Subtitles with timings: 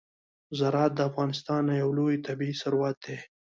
[0.57, 3.17] زراعت د افغانستان یو لوی طبعي ثروت دی.